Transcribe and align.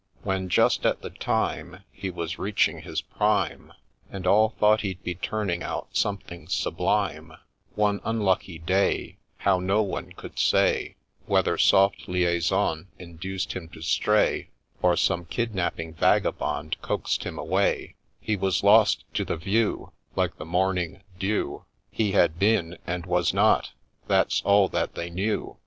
When, 0.23 0.49
just 0.49 0.83
at 0.83 1.03
the 1.03 1.11
time 1.11 1.83
He 1.91 2.09
was 2.09 2.39
reaching 2.39 2.81
his 2.81 3.01
prime, 3.01 3.71
And 4.09 4.25
all 4.25 4.49
thought 4.59 4.81
he'd 4.81 5.03
be 5.03 5.13
turning 5.13 5.61
out 5.61 5.89
something 5.95 6.47
sublime, 6.47 7.33
One 7.75 8.01
unlucky 8.03 8.57
day, 8.57 9.17
How, 9.37 9.59
no 9.59 9.83
one 9.83 10.13
could 10.13 10.39
say, 10.39 10.95
Whether 11.27 11.55
soft 11.59 12.07
liaison 12.07 12.87
induced 12.97 13.53
him 13.53 13.67
to 13.73 13.83
stray, 13.83 14.49
Or 14.81 14.97
some 14.97 15.25
kidnapping 15.25 15.93
vagabond 15.93 16.77
coax'd 16.81 17.23
him 17.23 17.37
away 17.37 17.93
He 18.19 18.35
was 18.35 18.63
lost 18.63 19.03
to 19.13 19.23
the 19.23 19.37
view, 19.37 19.91
Like 20.15 20.35
the 20.39 20.45
morning 20.45 21.03
dew;— 21.19 21.65
He 21.91 22.13
had 22.13 22.39
been, 22.39 22.79
and 22.87 23.05
was 23.05 23.35
not— 23.35 23.73
that 24.07 24.31
's 24.31 24.41
all 24.43 24.67
that 24.69 24.95
they 24.95 25.11
knew 25.11 25.59